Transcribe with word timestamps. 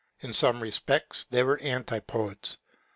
In 0.21 0.33
some 0.33 0.63
respects 0.63 1.27
they 1.29 1.43
were 1.43 1.61
antipodes. 1.61 2.57